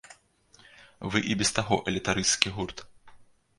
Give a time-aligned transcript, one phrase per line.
[1.15, 2.85] Вы і без таго элітарысцскі гурт.